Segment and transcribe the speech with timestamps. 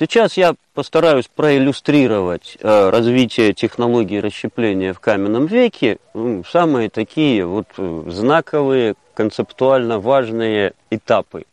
[0.00, 5.98] Сейчас я постараюсь проиллюстрировать э, развитие технологии расщепления в каменном веке.
[6.14, 11.44] Ну, самые такие вот э, знаковые, концептуально важные этапы,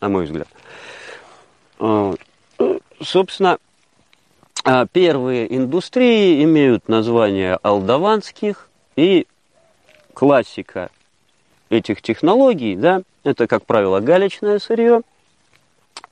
[0.00, 0.48] на мой взгляд.
[1.78, 2.14] Э,
[3.02, 3.58] собственно,
[4.64, 9.26] э, первые индустрии имеют название алдаванских и
[10.14, 10.88] классика
[11.68, 15.02] этих технологий, да, это, как правило, галечное сырье–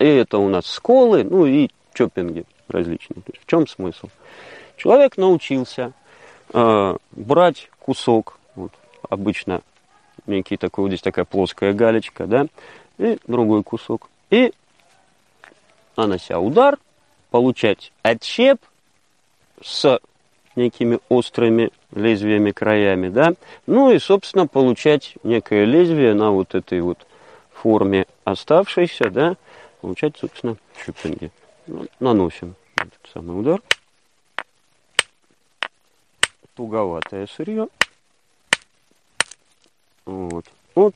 [0.02, 3.22] и это у нас сколы, ну и чоппинги различные.
[3.22, 4.08] То есть в чем смысл?
[4.76, 5.92] Человек научился
[6.52, 8.72] э, брать кусок, вот,
[9.08, 9.62] обычно
[10.26, 12.46] некий такой, вот здесь такая плоская галечка, да,
[12.98, 14.08] и другой кусок.
[14.30, 14.52] И,
[15.96, 16.78] нанося удар,
[17.30, 18.58] получать отщеп
[19.62, 20.00] с
[20.56, 23.34] некими острыми лезвиями, краями, да,
[23.66, 26.98] ну и, собственно, получать некое лезвие на вот этой вот
[27.52, 29.36] форме оставшейся, да,
[29.82, 31.30] получать, собственно, щупинги.
[31.66, 33.60] Ну, наносим этот самый удар.
[36.54, 37.68] Туговатое сырье.
[40.04, 40.46] Вот.
[40.74, 40.94] Вот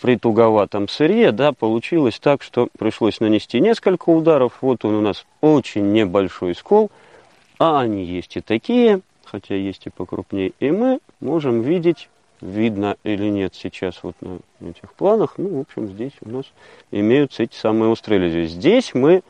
[0.00, 4.58] при туговатом сырье, да, получилось так, что пришлось нанести несколько ударов.
[4.62, 6.90] Вот он у нас очень небольшой скол,
[7.58, 10.52] а они есть и такие, хотя есть и покрупнее.
[10.58, 12.08] И мы можем видеть
[12.42, 15.34] видно или нет сейчас вот на этих планах.
[15.38, 16.44] Ну, в общем, здесь у нас
[16.90, 18.46] имеются эти самые острые лезвия.
[18.46, 19.22] Здесь мы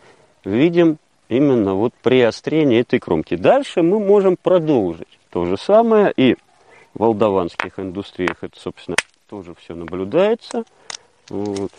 [0.45, 3.37] видим именно вот приострение этой кромки.
[3.37, 6.13] Дальше мы можем продолжить то же самое.
[6.17, 6.35] И
[6.95, 8.97] в молдаванских индустриях это, собственно,
[9.29, 10.65] тоже все наблюдается.
[11.29, 11.71] Вот.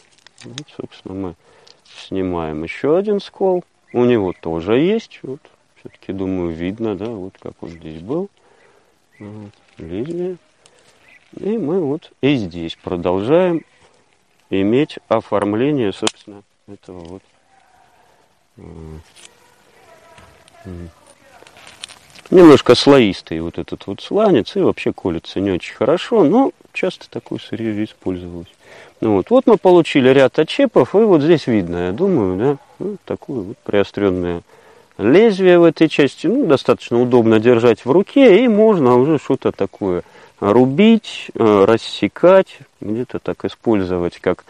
[0.44, 1.36] вот собственно, мы
[1.86, 3.64] снимаем еще один скол.
[3.92, 5.20] У него тоже есть.
[5.24, 5.42] Вот,
[5.80, 8.30] все-таки, думаю, видно, да, вот как он здесь был.
[9.20, 10.38] Вот, лезвие.
[11.38, 13.64] И мы вот и здесь продолжаем
[14.50, 17.22] иметь оформление, собственно, этого вот
[22.30, 27.40] немножко слоистый вот этот вот сланец и вообще колется не очень хорошо, но часто такое
[27.40, 28.48] сырье использовалось.
[29.02, 32.98] Ну вот, вот мы получили ряд отчепов, и вот здесь видно, я думаю, да, ну,
[33.06, 34.42] такое вот приостренное
[34.98, 40.04] лезвие в этой части, ну, достаточно удобно держать в руке, и можно уже что-то такое
[40.40, 44.46] рубить, э, рассекать, где-то так использовать как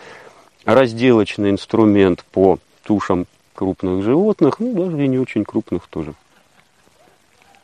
[0.65, 6.13] разделочный инструмент по тушам крупных животных, ну, даже и не очень крупных тоже.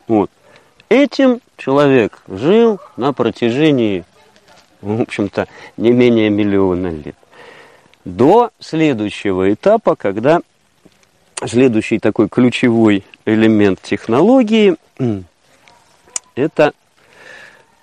[0.06, 0.30] Вот.
[0.88, 4.04] Этим человек жил на протяжении,
[4.80, 5.46] в общем-то,
[5.76, 7.16] не менее миллиона лет.
[8.04, 10.40] До следующего этапа, когда
[11.46, 14.76] следующий такой ключевой элемент технологии–
[16.34, 16.72] это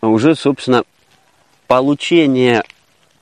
[0.01, 0.83] уже, собственно,
[1.67, 2.63] получение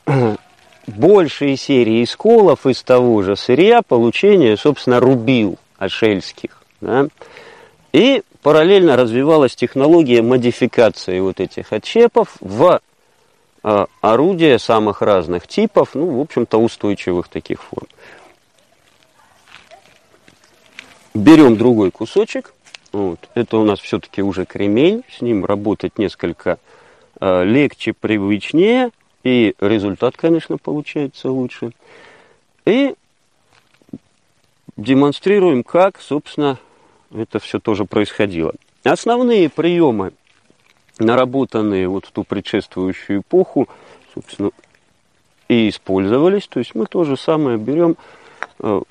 [0.87, 6.61] большей серии сколов из того же сырья, получение, собственно, рубил ашельских.
[6.81, 7.07] Да?
[7.91, 12.79] И параллельно развивалась технология модификации вот этих отщепов в
[13.63, 17.87] э, орудия самых разных типов, ну, в общем-то, устойчивых таких форм.
[21.15, 22.53] Берем другой кусочек,
[22.91, 23.29] вот.
[23.35, 26.59] Это у нас все-таки уже кремень, с ним работать несколько
[27.21, 28.91] э, легче, привычнее,
[29.23, 31.71] и результат, конечно, получается лучше.
[32.65, 32.95] И
[34.75, 36.59] демонстрируем, как, собственно,
[37.13, 38.53] это все тоже происходило.
[38.83, 40.11] Основные приемы,
[40.99, 43.69] наработанные вот в ту предшествующую эпоху,
[44.13, 44.51] собственно,
[45.47, 46.47] и использовались.
[46.47, 47.95] То есть мы то же самое берем,
[48.59, 48.81] э,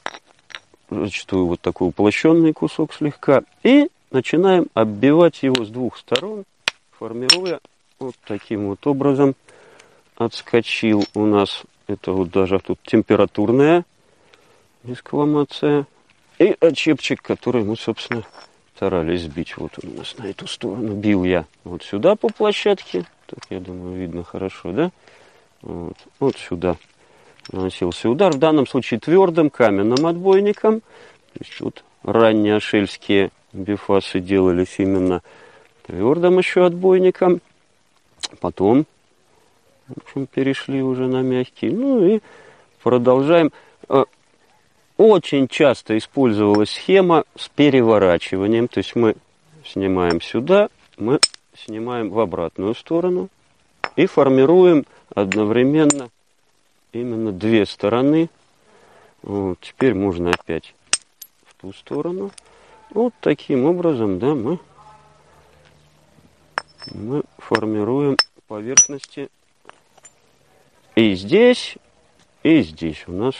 [1.00, 6.44] зачастую вот такой уплощенный кусок слегка, и начинаем оббивать его с двух сторон,
[6.98, 7.60] формируя
[7.98, 9.34] вот таким вот образом.
[10.16, 13.84] Отскочил у нас, это вот даже тут температурная
[14.84, 15.86] экскламация.
[16.38, 18.22] И отчепчик, который мы, собственно,
[18.76, 19.56] старались сбить.
[19.56, 20.94] Вот он у нас на эту сторону.
[20.94, 23.04] Бил я вот сюда по площадке.
[23.26, 24.90] Так, я думаю, видно хорошо, да?
[25.62, 26.76] Вот, вот сюда
[27.52, 28.32] наносился удар.
[28.32, 30.80] В данном случае твердым каменным отбойником.
[30.80, 35.22] То есть вот раннеошельские бифасы делались именно
[35.86, 37.40] твердым еще отбойником.
[38.40, 38.86] Потом,
[39.88, 41.70] в общем, перешли уже на мягкий.
[41.70, 42.20] Ну и
[42.82, 43.52] продолжаем.
[43.88, 44.04] Э,
[44.96, 48.68] очень часто использовалась схема с переворачиванием.
[48.68, 49.16] То есть мы
[49.64, 51.18] снимаем сюда, мы
[51.56, 53.28] снимаем в обратную сторону
[53.96, 56.10] и формируем одновременно
[56.94, 58.30] именно две стороны.
[59.22, 60.74] Вот, теперь можно опять
[61.46, 62.30] в ту сторону.
[62.90, 64.58] Вот таким образом, да, мы,
[66.92, 69.30] мы формируем поверхности
[70.94, 71.76] и здесь,
[72.42, 73.34] и здесь у нас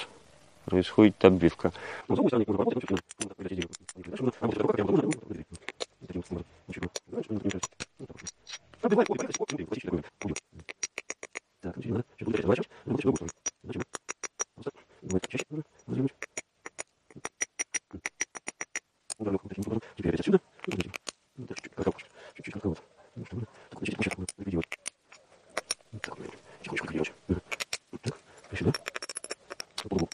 [0.65, 1.73] происходит обвивка.
[19.97, 20.41] Теперь отсюда.
[20.65, 21.95] Чуть-чуть какао.
[22.35, 22.77] Чуть-чуть какао.
[23.17, 24.67] Ну, чтобы такой чистый площадку делать.
[25.93, 26.19] Вот так,
[26.63, 27.13] тихонечко делать.
[27.29, 28.19] Вот так.
[28.51, 28.73] И сюда.
[29.77, 30.09] По углу.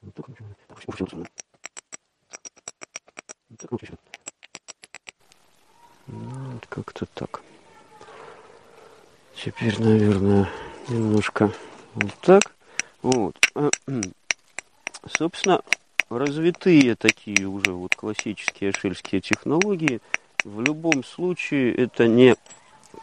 [0.00, 0.26] Вот так,
[0.66, 1.06] так, все, все,
[3.58, 3.96] так, вот еще.
[6.06, 7.42] Вот как-то так.
[9.36, 10.48] Теперь, наверное,
[10.88, 11.52] немножко
[11.94, 12.42] вот так.
[13.02, 13.36] Вот.
[15.06, 15.60] Собственно,
[16.08, 20.00] развитые такие уже вот классические ашельские технологии,
[20.44, 22.36] в любом случае это не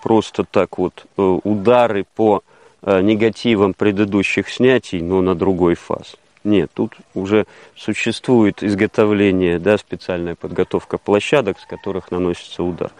[0.01, 2.43] просто так вот э, удары по
[2.81, 6.15] э, негативам предыдущих снятий, но на другой фаз.
[6.43, 7.45] Нет, тут уже
[7.75, 12.91] существует изготовление, да, специальная подготовка площадок, с которых наносится удар.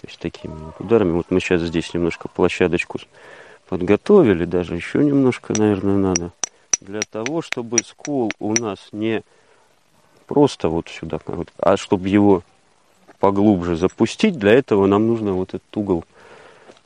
[0.00, 1.12] То есть такими вот ударами.
[1.12, 2.98] Вот мы сейчас здесь немножко площадочку
[3.68, 6.32] подготовили, даже еще немножко, наверное, надо.
[6.80, 9.22] Для того, чтобы скол у нас не
[10.26, 11.20] просто вот сюда,
[11.58, 12.42] а чтобы его
[13.18, 16.04] поглубже запустить, для этого нам нужно вот этот угол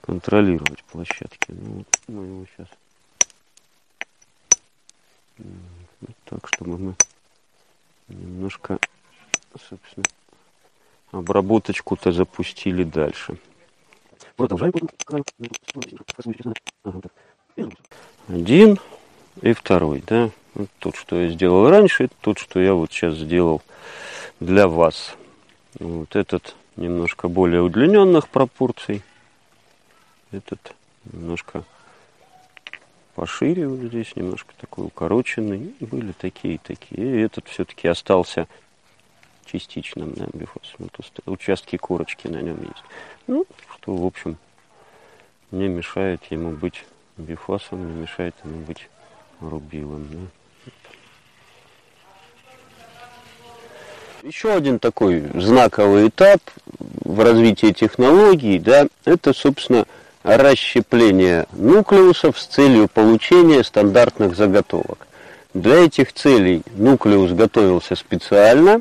[0.01, 1.47] контролировать площадки.
[1.49, 2.69] Ну, мы его сейчас
[6.01, 6.95] вот так, чтобы мы
[8.09, 8.79] немножко,
[9.53, 10.05] собственно,
[11.19, 13.37] обработочку-то запустили дальше.
[14.37, 14.73] Продолжаем.
[18.29, 18.79] Один
[19.43, 20.31] и второй, да.
[20.55, 23.63] Вот тот, что я сделал раньше, тот, что я вот сейчас сделал
[24.41, 25.17] для вас.
[25.79, 29.03] Вот этот немножко более удлиненных пропорций.
[30.31, 30.75] Этот
[31.13, 31.65] немножко
[33.15, 35.75] пошире вот здесь, немножко такой укороченный.
[35.81, 37.01] Были такие такие.
[37.01, 38.49] И этот все-таки остался
[39.45, 40.89] частичным да, бифосом.
[40.89, 42.85] Вот участки корочки на нем есть.
[43.27, 44.37] Ну, что, в общем,
[45.51, 46.85] не мешает ему быть
[47.17, 48.89] бифосом, не мешает ему быть
[49.41, 50.09] рубилом.
[50.11, 50.19] Да.
[54.25, 56.41] Еще один такой знаковый этап
[57.05, 59.85] в развитии технологий, да, это, собственно,
[60.23, 65.07] расщепление нуклеусов с целью получения стандартных заготовок.
[65.53, 68.81] Для этих целей нуклеус готовился специально.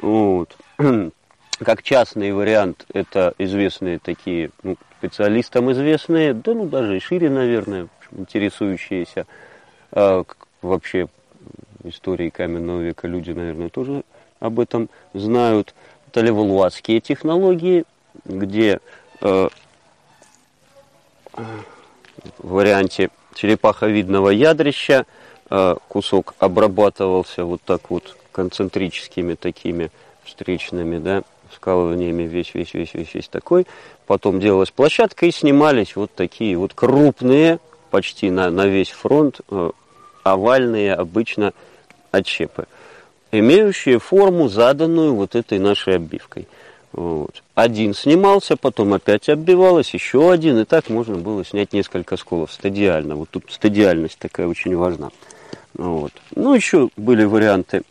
[0.00, 0.56] Вот.
[1.58, 7.88] Как частный вариант, это известные такие, ну, специалистам известные, да ну даже и шире, наверное,
[8.12, 9.26] интересующиеся
[9.92, 10.24] э,
[10.62, 11.08] вообще
[11.84, 14.04] историей каменного века люди, наверное, тоже
[14.40, 15.74] об этом знают.
[16.08, 17.84] Это леволуатские технологии,
[18.24, 18.80] где
[19.20, 19.48] э,
[21.34, 21.52] в
[22.38, 25.06] варианте черепаховидного ядрища
[25.48, 29.90] э, кусок обрабатывался вот так вот концентрическими такими
[30.24, 31.22] встречными, да,
[31.54, 33.66] скалываниями весь, весь, весь, весь, весь такой.
[34.06, 37.58] Потом делалась площадка и снимались вот такие вот крупные,
[37.90, 39.70] почти на, на весь фронт, э,
[40.22, 41.52] овальные обычно
[42.10, 42.66] отщепы,
[43.32, 46.48] имеющие форму, заданную вот этой нашей оббивкой.
[46.92, 47.42] Вот.
[47.54, 53.14] Один снимался, потом опять оббивалось, еще один, и так можно было снять несколько сколов стадиально.
[53.14, 55.10] Вот тут стадиальность такая очень важна.
[55.74, 56.12] Вот.
[56.34, 57.82] Ну, еще были варианты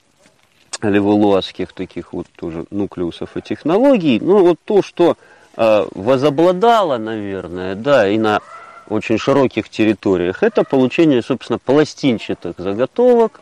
[0.81, 4.19] леволуазских таких вот тоже нуклеусов и технологий.
[4.19, 5.17] Ну, вот то, что
[5.57, 8.41] э, возобладало, наверное, да, и на
[8.88, 13.41] очень широких территориях, это получение, собственно, пластинчатых заготовок,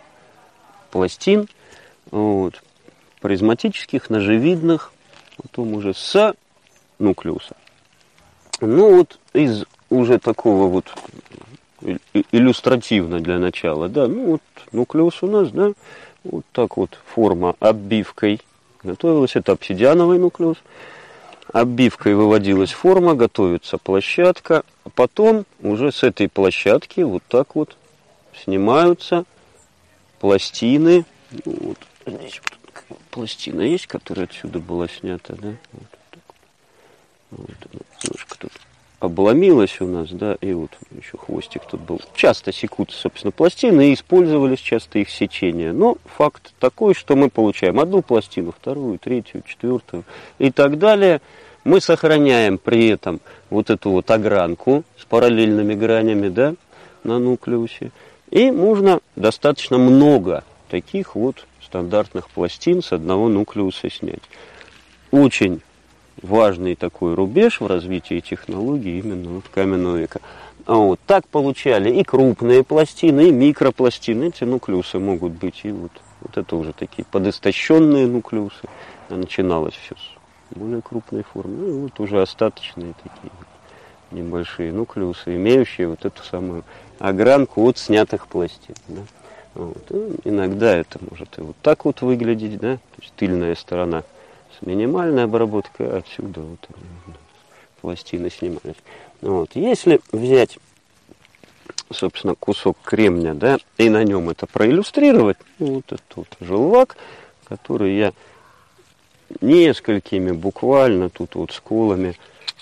[0.91, 1.47] пластин,
[2.11, 2.61] вот,
[3.21, 4.91] призматических, ножевидных,
[5.41, 6.35] потом уже с
[6.99, 7.55] нуклеуса.
[8.59, 10.93] Ну вот из уже такого вот
[12.31, 14.41] иллюстративно для начала, да, ну вот
[14.71, 15.73] нуклеус у нас, да,
[16.23, 18.41] вот так вот форма оббивкой
[18.83, 20.57] готовилась, это обсидиановый нуклеус,
[21.51, 27.75] оббивкой выводилась форма, готовится площадка, а потом уже с этой площадки вот так вот
[28.43, 29.25] снимаются
[30.19, 31.05] пластины,
[31.45, 32.41] ну, вот здесь
[32.89, 35.53] вот пластина есть, которая отсюда была снята, да?
[35.71, 36.21] Вот, так
[37.31, 37.49] вот.
[38.03, 38.51] немножко тут
[38.99, 42.01] обломилась у нас, да, и вот еще хвостик тут был.
[42.15, 45.71] Часто секутся, собственно, пластины и использовались часто их сечения.
[45.71, 50.03] Но факт такой, что мы получаем одну пластину, вторую, третью, четвертую
[50.39, 51.21] и так далее.
[51.63, 56.55] Мы сохраняем при этом вот эту вот огранку с параллельными гранями, да,
[57.03, 57.91] на нуклеусе.
[58.31, 64.23] И можно достаточно много таких вот стандартных пластин с одного нуклеуса снять.
[65.11, 65.61] Очень
[66.21, 70.19] важный такой рубеж в развитии технологий именно вот каменного века.
[70.65, 74.25] А вот так получали и крупные пластины, и микропластины.
[74.25, 78.67] Эти нуклеусы могут быть и вот, вот это уже такие подистощенные нуклеусы.
[79.09, 81.55] А начиналось все с более крупной формы.
[81.55, 83.31] Ну и вот уже остаточные такие
[84.11, 86.63] небольшие нуклеусы, имеющие вот эту самую
[86.99, 88.75] огранку от снятых пластин.
[88.87, 89.01] Да?
[89.53, 89.91] Вот.
[90.23, 94.03] Иногда это может и вот так вот выглядеть, да, то есть тыльная сторона
[94.61, 96.67] минимальной обработкой, а отсюда вот
[97.81, 98.75] пластины снимались.
[99.21, 99.55] Вот.
[99.55, 100.57] Если взять,
[101.91, 106.97] собственно, кусок кремня, да, и на нем это проиллюстрировать, ну, вот этот вот желвак,
[107.45, 108.13] который я
[109.41, 112.15] несколькими буквально тут вот сколами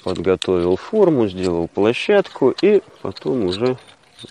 [0.03, 3.77] подготовил форму, сделал площадку и потом уже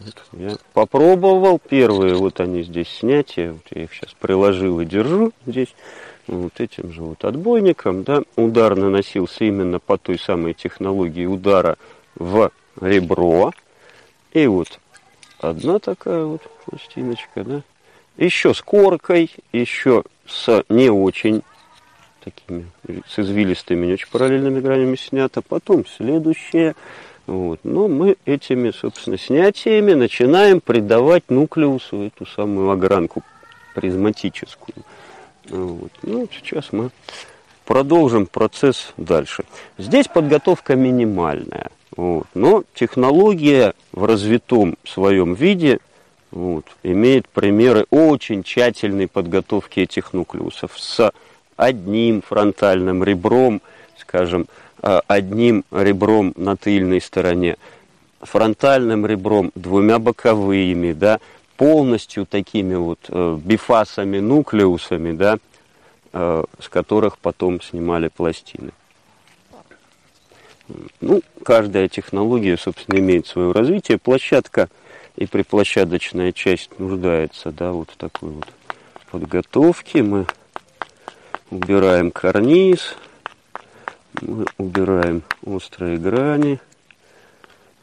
[0.00, 5.32] вот я попробовал первые, вот они здесь снятия, вот я их сейчас приложил и держу
[5.46, 5.74] здесь,
[6.26, 11.76] вот этим же вот отбойником, да, удар наносился именно по той самой технологии удара
[12.14, 12.50] в
[12.80, 13.52] ребро,
[14.32, 14.80] и вот
[15.40, 17.62] одна такая вот пластиночка, да,
[18.16, 21.42] еще с коркой, еще с не очень
[22.24, 22.66] такими,
[23.08, 25.42] с извилистыми, не очень параллельными гранями снято.
[25.42, 26.74] Потом следующее.
[27.26, 27.60] Вот.
[27.64, 33.22] Но мы этими, собственно, снятиями начинаем придавать нуклеусу эту самую огранку
[33.74, 34.84] призматическую.
[35.48, 35.92] Вот.
[36.02, 36.90] Ну, сейчас мы
[37.64, 39.44] продолжим процесс дальше.
[39.78, 41.70] Здесь подготовка минимальная.
[41.96, 42.26] Вот.
[42.34, 45.78] Но технология в развитом своем виде
[46.30, 51.12] вот, имеет примеры очень тщательной подготовки этих нуклеусов с
[51.56, 53.62] одним фронтальным ребром,
[53.98, 54.46] скажем,
[54.82, 57.56] э, одним ребром на тыльной стороне,
[58.20, 61.20] фронтальным ребром, двумя боковыми, да,
[61.56, 65.38] полностью такими вот э, бифасами, нуклеусами, да,
[66.12, 68.72] э, с которых потом снимали пластины.
[71.00, 73.98] Ну, каждая технология, собственно, имеет свое развитие.
[73.98, 74.68] Площадка
[75.16, 78.46] и приплощадочная часть нуждается, да, вот в такой вот
[79.10, 80.02] подготовке.
[80.02, 80.26] Мы
[81.50, 82.96] убираем карниз,
[84.22, 86.58] мы убираем острые грани.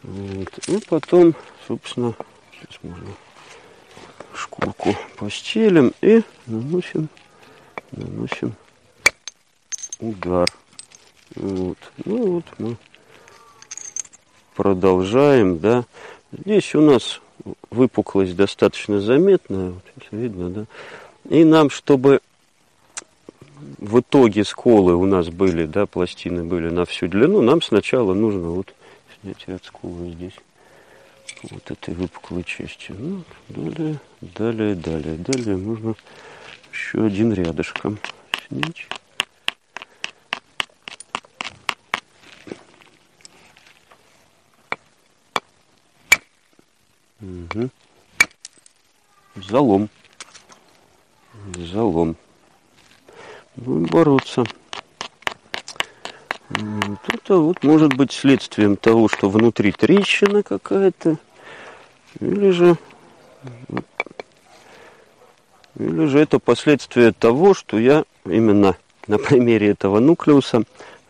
[0.03, 0.49] Вот.
[0.67, 1.35] И потом,
[1.67, 2.15] собственно,
[2.51, 3.07] сейчас можно
[4.35, 7.09] шкурку постелим и наносим,
[7.91, 8.53] наносим
[9.99, 10.49] удар.
[11.35, 11.77] Вот.
[12.05, 12.77] Ну вот мы
[14.55, 15.85] продолжаем, да.
[16.31, 17.21] Здесь у нас
[17.69, 20.65] выпуклость достаточно заметная, вот видно, да.
[21.29, 22.21] И нам, чтобы
[23.77, 28.49] в итоге сколы у нас были, да, пластины были на всю длину, нам сначала нужно
[28.49, 28.73] вот
[29.21, 30.33] снять ряд сколы здесь,
[31.43, 32.91] вот этой выпуклой части.
[32.91, 35.95] Ну, далее, далее, далее, далее можно
[36.71, 37.99] еще один рядышком
[38.47, 38.87] снять.
[47.21, 47.69] Угу.
[49.35, 49.89] Залом.
[51.55, 52.15] Залом
[53.55, 54.43] будем бороться.
[57.07, 61.17] Это вот может быть следствием того, что внутри трещина какая-то,
[62.19, 62.77] или же,
[65.77, 68.75] или же это последствие того, что я именно
[69.07, 70.63] на примере этого нуклеуса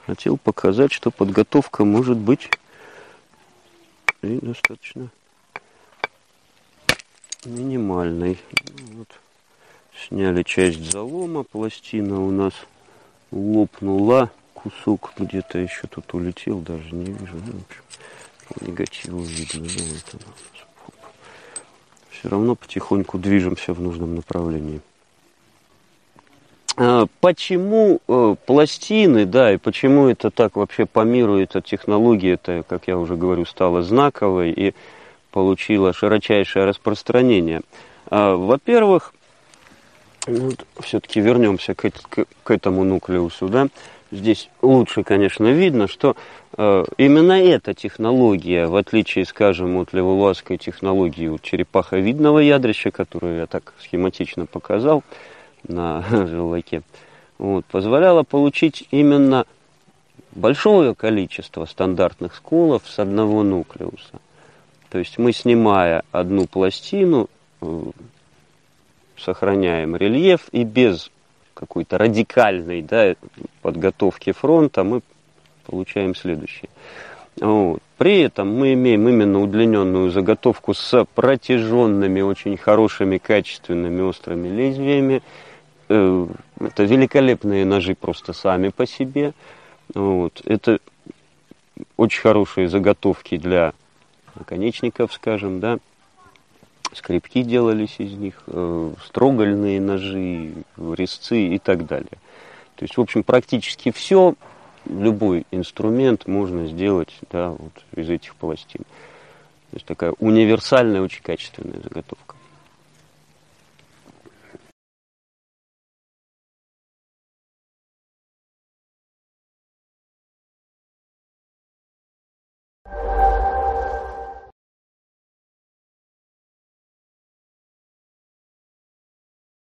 [0.06, 2.50] хотел показать, что подготовка может быть
[4.22, 5.10] и достаточно
[7.46, 8.38] минимальной.
[8.94, 9.08] Вот.
[10.08, 12.54] Сняли часть залома, пластина у нас
[13.32, 14.32] лопнула,
[14.64, 17.36] кусок где-то еще тут улетел, даже не вижу.
[17.46, 17.84] Ну, в общем,
[18.48, 19.68] по негативу видно.
[19.68, 20.68] Да, вот
[22.12, 24.82] Все равно потихоньку движемся в нужном направлении.
[26.78, 32.64] А, почему э, пластины, да, и почему это так вообще по миру, эта технология, это,
[32.68, 34.74] как я уже говорю, стала знаковой и
[35.32, 37.62] получила широчайшее распространение.
[38.10, 38.36] А,
[40.28, 40.52] ну,
[40.82, 43.68] все-таки вернемся к, к, к этому нуклеусу, да.
[44.12, 46.18] Здесь лучше, конечно, видно, что
[46.58, 53.48] э, именно эта технология, в отличие, скажем, от леволазской технологии от черепаховидного ядрища, которую я
[53.48, 55.04] так схематично показал
[55.66, 56.82] на желваке,
[57.38, 59.46] вот, позволяла получить именно
[60.34, 64.20] большое количество стандартных сколов с одного нуклеуса.
[64.90, 67.30] То есть мы, снимая одну пластину,
[67.62, 67.84] э,
[69.22, 71.12] сохраняем рельеф и без
[71.54, 73.16] какой-то радикальной да,
[73.62, 75.02] подготовки фронта мы
[75.66, 76.70] получаем следующее.
[77.40, 77.80] Вот.
[77.98, 85.22] При этом мы имеем именно удлиненную заготовку с протяженными, очень хорошими, качественными острыми лезвиями.
[85.88, 86.28] Э,
[86.60, 89.34] это великолепные ножи просто сами по себе.
[89.94, 90.42] Вот.
[90.46, 90.80] Это
[91.96, 93.74] очень хорошие заготовки для
[94.36, 95.80] наконечников, скажем, да.
[96.94, 102.18] Скрипки делались из них, э, строгальные ножи, резцы и так далее.
[102.76, 104.36] То есть, в общем, практически все
[104.86, 108.82] любой инструмент можно сделать да, вот из этих пластин.
[109.70, 112.31] То есть такая универсальная, очень качественная заготовка.